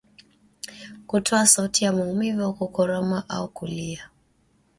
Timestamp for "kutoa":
1.07-1.45